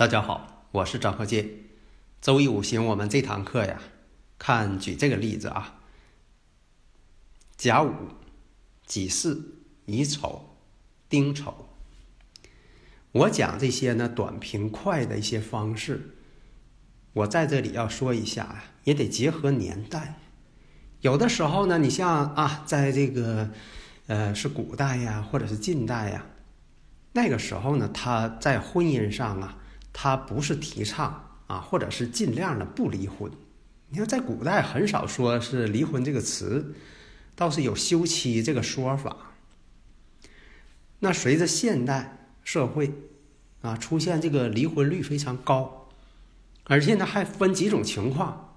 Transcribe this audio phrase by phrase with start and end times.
[0.00, 1.46] 大家好，我是张鹤剑。
[2.22, 3.82] 周易五行，我们这堂课呀，
[4.38, 5.78] 看举这个例子啊：
[7.58, 7.92] 甲午、
[8.86, 10.56] 己巳、乙丑、
[11.10, 11.68] 丁丑。
[13.12, 16.16] 我讲这些呢，短平快的一些方式，
[17.12, 20.18] 我在这里要说一下啊，也得结合年代。
[21.02, 23.50] 有的时候呢，你像啊，在这个
[24.06, 26.24] 呃是古代呀，或者是近代呀，
[27.12, 29.58] 那个时候呢，他在婚姻上啊。
[29.92, 33.30] 他不是提倡啊，或者是尽量的不离婚。
[33.88, 36.74] 你看，在古代很少说是离婚这个词，
[37.34, 39.16] 倒是有休妻这个说法。
[41.00, 42.92] 那随着现代社会
[43.62, 45.88] 啊出现，这个离婚率非常高，
[46.64, 48.54] 而且呢还分几种情况，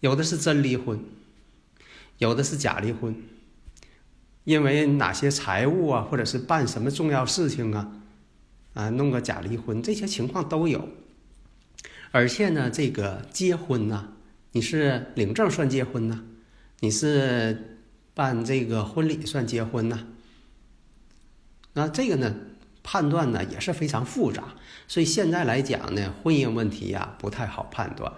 [0.00, 1.04] 有的是真离婚，
[2.16, 3.14] 有的是假离婚，
[4.44, 7.97] 因为哪些财物啊，或者是办什么重要事情啊。
[8.74, 10.88] 啊，弄个假离婚，这些情况都有。
[12.10, 14.12] 而且呢，这个结婚呢，
[14.52, 16.24] 你是领证算结婚呢，
[16.80, 17.78] 你是
[18.14, 20.06] 办这个婚礼算结婚呢？
[21.74, 22.34] 那这个呢，
[22.82, 24.54] 判断呢也是非常复杂。
[24.86, 28.10] 所以现在来讲呢，婚姻问题呀不太好判断，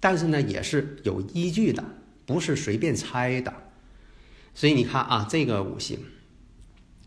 [0.00, 1.84] 但是呢也是有依据的，
[2.24, 3.52] 不是随便猜的。
[4.54, 5.98] 所以你看啊，这个五行，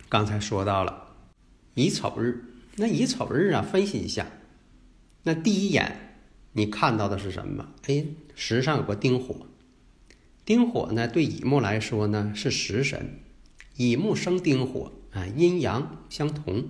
[0.10, 1.08] 刚才说到了
[1.74, 2.53] 乙丑日。
[2.76, 4.28] 那乙丑日啊，分析一下，
[5.24, 6.18] 那第一眼
[6.54, 7.74] 你看到的是什么？
[7.88, 9.46] 哎，时上有个丁火，
[10.44, 13.20] 丁火呢对乙木来说呢是食神，
[13.78, 16.68] 乙木生丁火啊，阴阳相同，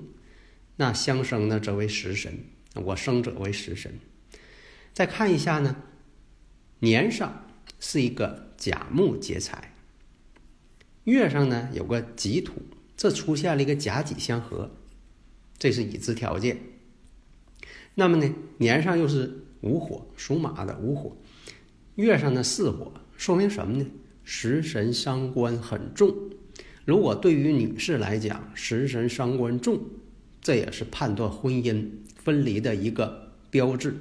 [0.75, 2.37] 那相生呢则为食神，
[2.73, 3.99] 我生者为食神。
[4.91, 5.77] 再看一下呢，
[6.79, 7.45] 年上
[7.79, 9.73] 是一个甲木劫财，
[11.05, 12.61] 月上呢有个己土，
[12.97, 14.69] 这出现了一个甲己相合。
[15.57, 16.57] 这是已知条件。
[17.95, 21.15] 那么呢，年上又是午火，属马的午火，
[21.95, 23.85] 月上呢巳火，说明什么呢？
[24.23, 26.13] 食神伤官很重。
[26.85, 29.79] 如果对于女士来讲，食神伤官重，
[30.41, 33.95] 这也是判断婚姻分离的一个标志。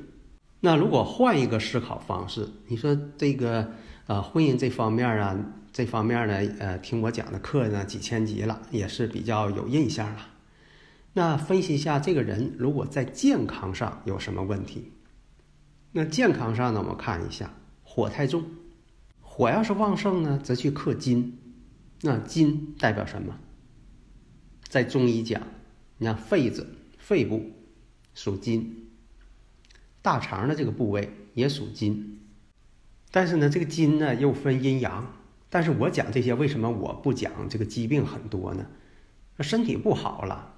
[0.60, 3.72] 那如果换一个思考方式，你说这个
[4.06, 5.36] 呃婚姻这方面啊，
[5.72, 10.28] 这方面呢，呃，听我讲的课呢几千集了，也是比较有印象了。
[11.14, 14.92] 那分析一下这个人，如果在健康上有什么问题？
[15.92, 17.52] 那健康上呢，我们看一下
[17.82, 18.44] 火太重，
[19.20, 21.38] 火要是旺盛呢，则去克金。
[22.00, 23.38] 那金代表什么？
[24.68, 25.42] 在中医讲，
[25.98, 27.50] 你看肺子、肺部
[28.14, 28.88] 属金，
[30.00, 32.20] 大肠的这个部位也属金。
[33.10, 35.14] 但是呢，这个金呢又分阴阳。
[35.50, 38.66] 但是我讲这些，为什么我不讲这个疾病很多呢？
[39.36, 40.51] 那身体不好了。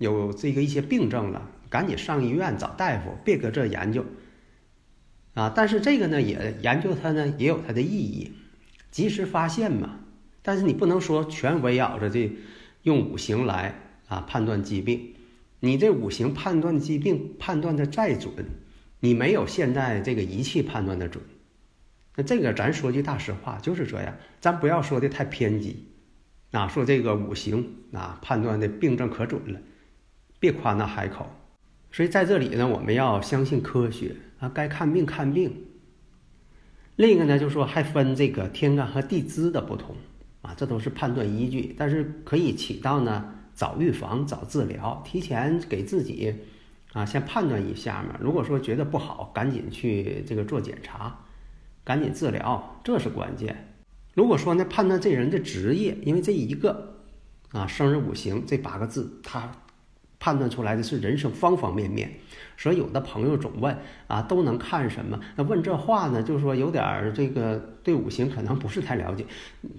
[0.00, 4.02] 有这个一些病症了，赶紧上医院找大夫，别搁这研究
[5.34, 5.52] 啊！
[5.54, 8.32] 但是这个呢，也研究它呢，也有它的意义，
[8.90, 10.00] 及时发现嘛。
[10.40, 12.32] 但是你不能说全围绕着这
[12.82, 13.74] 用五行来
[14.08, 15.12] 啊判断疾病，
[15.60, 18.32] 你这五行判断疾病判断的再准，
[19.00, 21.22] 你没有现在这个仪器判断的准。
[22.16, 25.84] 那这个咱说句大实话，就是这样，咱不要说的太偏激
[26.52, 29.60] 啊，说这个五行啊判断的病症可准了。
[30.40, 31.26] 别夸那海口，
[31.92, 35.66] 所以在这里呢，我们要相信科学啊，该看病看病。
[36.96, 39.94] 另一个呢，就是说还分这个天干和地支的不同
[40.40, 46.34] 啊，这都是判断依据，但是可以起到呢早预防、早治疗，提前给自己
[46.94, 48.16] 啊先判断一下嘛。
[48.18, 51.18] 如果说觉得不好，赶紧去这个做检查，
[51.84, 53.74] 赶紧治疗，这是关键。
[54.14, 56.96] 如果说呢判断这人的职业，因为这一个
[57.52, 59.52] 啊生日五行这八个字，他。
[60.20, 62.12] 判断出来的是人生方方面面，
[62.56, 63.76] 所以有的朋友总问
[64.06, 65.18] 啊，都能看什么？
[65.34, 69.26] 那问这话呢，就是说有点儿这个对五行可能不是太了解，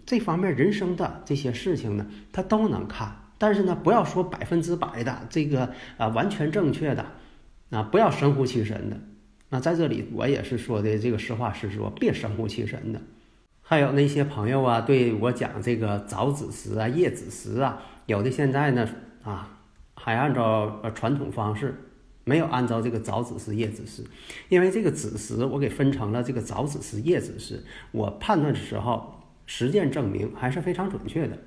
[0.06, 3.16] 这方面人生的这些事情呢，他都能看。
[3.38, 7.06] 但是呢，不要说百分之百的这个啊完全正确的，
[7.70, 8.98] 啊不要神乎其神的，
[9.50, 13.00] 那在这里我也是说的这个实话实说，别神乎其神的。
[13.62, 18.88] 还有那些朋友啊，对我讲这个早子时啊、夜子时啊，有的现在呢
[19.24, 19.61] 啊，
[20.04, 21.76] 还按照呃传统方式，
[22.24, 24.04] 没有按照这个早子时、夜子时，
[24.50, 31.38] 因为这个子时我给分成了这个早子时、夜子时，我判断的时候，实践证明还是非常准确的。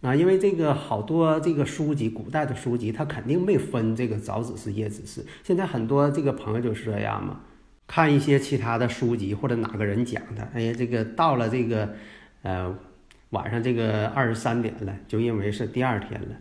[0.00, 5.24] 啊，因为这个好多这个书籍，古代的书籍，它肯定没分这个早子时、夜子时。
[5.42, 7.40] 现在很多这个朋友就是这样嘛，
[7.86, 11.94] 看一些其他的书籍或者哪个人讲的，哎呀，这个到了这个，
[12.42, 12.74] 呃，
[13.30, 16.36] 晚上这个二十三点了，就认为是第二天了。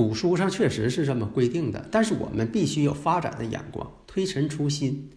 [0.00, 5.10] 古书上确实是这么规定的，但是我们必须有发展的眼光，推陈出新。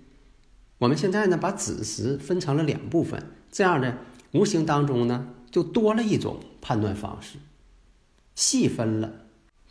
[0.78, 4.00] 我们现在呢，把子时分成了两部分，这样呢，
[4.34, 7.38] 无形当中呢，就多了一种判断方式。
[8.36, 9.10] 细分了，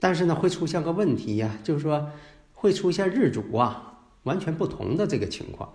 [0.00, 2.08] 但是呢，会出现个问题呀，就是说
[2.54, 5.74] 会出现日主啊完全不同的这个情况，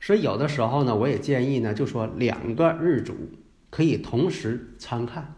[0.00, 3.14] 所以有的时候呢，我也建议呢，就说两个日主
[3.68, 5.34] 可以同时参看，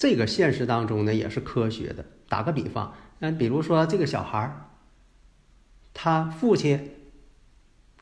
[0.00, 2.02] 这个现实当中呢也是科学的。
[2.26, 4.70] 打个比方，那比如说这个小孩儿，
[5.92, 6.90] 他父亲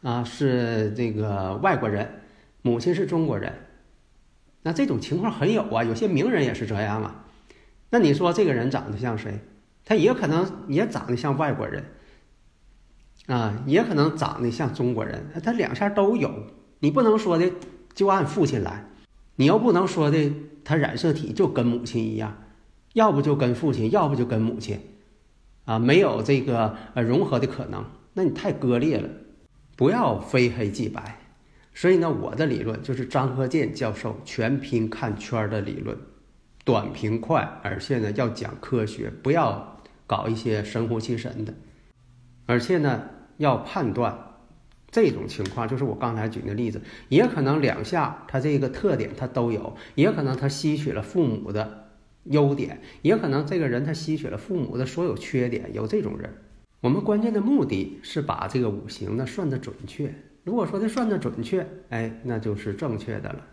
[0.02, 2.20] 啊是这个外国人，
[2.62, 3.52] 母亲是中国人，
[4.62, 7.24] 那这种情况很有啊，有些名人也是这样啊。
[7.90, 9.40] 那你说这个人长得像谁？
[9.84, 11.84] 他也可能也长得像外国人，
[13.26, 16.30] 啊，也可能长得像中国人，他两下都有。
[16.78, 17.50] 你不能说的
[17.92, 18.84] 就按父亲来，
[19.34, 20.32] 你又不能说的
[20.68, 22.36] 他染色体就跟母亲一样，
[22.92, 24.78] 要不就跟父亲，要不就跟母亲，
[25.64, 27.82] 啊，没有这个呃融合的可能，
[28.12, 29.08] 那你太割裂了。
[29.76, 31.20] 不要非黑即白。
[31.72, 35.96] 所以呢，我的理论就是张和建教授全拼看圈的理论。
[36.66, 41.54] 短平快，而且呢要讲科学，不要搞一些神乎其神的，
[42.44, 43.04] 而且呢
[43.38, 44.27] 要判断
[44.90, 51.90] 这种情况，就是我刚才举的例子，也可能两下他这个特点他都有，也可能他吸取了父母的
[52.24, 56.32] 优点，也可能这个人他吸取了父母的所有缺点，有这种人。
[56.80, 60.14] 我们关键的目的是把这个五行呢算得准确，
[60.44, 63.44] 如果说他算得准确，哎，那就是正确的了。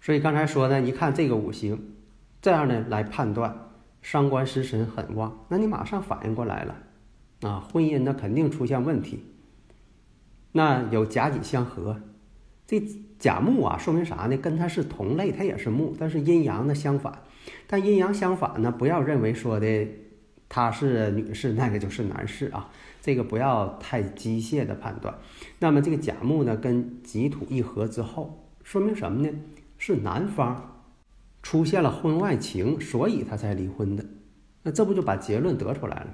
[0.00, 1.80] 所以刚才说呢，你看这个五行。
[2.42, 3.70] 这样呢，来判断
[4.02, 6.76] 伤官食神很旺，那你马上反应过来了，
[7.40, 9.24] 啊，婚姻呢肯定出现问题。
[10.56, 12.00] 那有甲己相合，
[12.64, 12.80] 这
[13.18, 14.36] 甲木啊，说明啥呢？
[14.36, 17.12] 跟它是同类，它也是木，但是阴阳呢相反。
[17.66, 19.88] 但阴阳相反呢，不要认为说的
[20.48, 22.70] 他是女士，那个就是男士啊，
[23.02, 25.12] 这个不要太机械的判断。
[25.58, 29.28] 那么这个甲木呢，跟己土一合之后，说明什么呢？
[29.76, 30.70] 是男方。
[31.42, 34.04] 出现了婚外情，所以他才离婚的，
[34.62, 36.12] 那这不就把结论得出来了吗？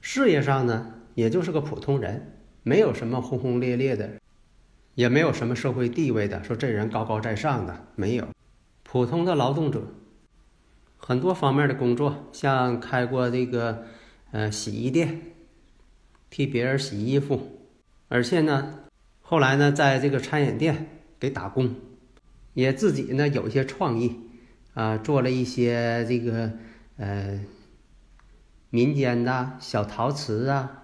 [0.00, 4.10] 事业上呢，也就是个普通人，没有什么轰轰烈烈的，
[4.94, 8.28] 也没有什么社会地位的，说这人高高在上的没有，
[8.82, 9.82] 普通的劳动者，
[10.96, 13.84] 很多方面的工作，像开过这个
[14.30, 15.20] 呃洗衣店，
[16.28, 17.60] 替别人洗衣服，
[18.08, 18.80] 而且呢，
[19.20, 21.74] 后来呢，在这个餐饮店给打工，
[22.54, 24.26] 也自己呢有一些创意。
[24.72, 26.52] 啊，做了一些这个
[26.96, 27.40] 呃
[28.70, 30.79] 民间的小陶瓷啊，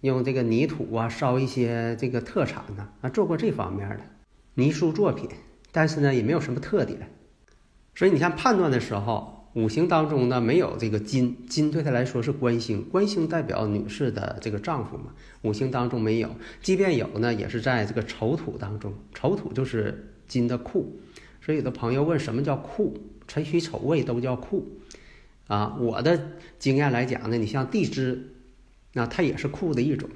[0.00, 4.00] 用这个泥土啊烧一些这个特产呢啊，做过这方面的
[4.54, 5.28] 泥塑作品，
[5.72, 7.10] 但是呢也没有什么特点，
[7.94, 16.30] 所以你看判断的时候，五行当中呢没有这个金，金对他来说是官星，官星代表女士的这个丈夫嘛，五行当中没有，
[16.62, 21.00] 即便有呢，也是在这个丑土当中，丑土就是金的库。
[21.42, 22.94] 所以有的朋友问什么叫库？
[23.26, 24.68] 辰戌丑未都叫库
[25.46, 25.76] 啊。
[25.80, 26.20] 我的
[26.58, 28.34] 经验来讲呢，你像地支，
[28.92, 30.08] 那它也是库的一种。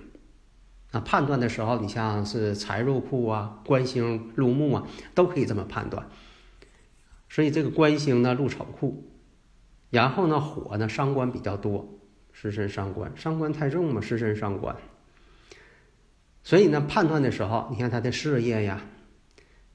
[0.93, 6.09] 啊，判断的时候，你像是财入库啊，官星入木啊，都可以这么判断。
[7.29, 9.11] 所以这个官星呢入丑库，
[9.91, 11.99] 然后呢火呢伤官比较多，
[12.33, 14.77] 食神伤官，伤官太重嘛，食神伤官。
[16.43, 18.81] 所以呢判断的时候，你看他的事业呀。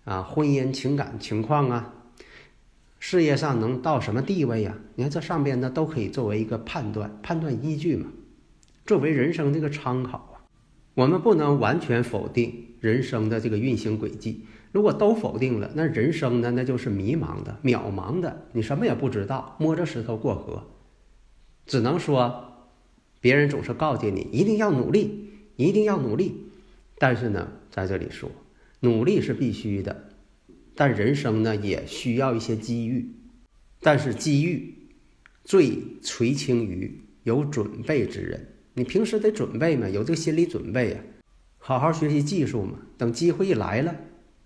[0.06, 1.94] 啊，婚姻情感情况啊，
[2.98, 4.76] 事业上能到什么地位呀？
[4.96, 8.10] 你看这上边呢，都可以作为一个判断、判断依据嘛，
[8.90, 10.42] 作为人生这个参考啊。
[10.96, 14.48] 我们不能完全否定人生的这个运行轨迹。
[14.72, 20.64] 如果都否定了，那人生呢，那就是迷茫的、渺茫的，你什么也不知道，摸着石头过河。
[21.68, 22.68] 只能说，
[23.22, 26.50] 别人总是告诫你一定要努力，一定要努力。
[26.98, 28.32] 但是呢，在这里说。
[28.80, 30.10] 努力是必须的，
[30.74, 33.08] 但人生呢也需要一些机遇，
[33.82, 34.74] 但是机遇
[35.44, 38.48] 最垂青于有准备之人。
[38.80, 41.04] 你平时得准备嘛，有这个心理准备啊。
[41.58, 43.94] 好好学习技术嘛，等机会一来了，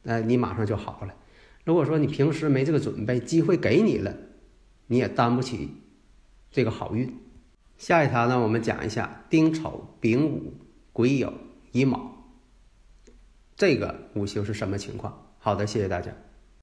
[0.05, 1.13] 哎，你马上就好了。
[1.63, 4.17] 如果说你平时没这个准备，机会给你了，
[4.87, 5.69] 你也担不起
[6.49, 7.15] 这个好运。
[7.77, 10.53] 下一堂呢，我们讲一下丁丑、丙午、
[10.91, 11.31] 癸酉、
[11.71, 12.25] 乙卯
[13.55, 15.27] 这个五行是什么情况。
[15.37, 16.11] 好的，谢谢大家。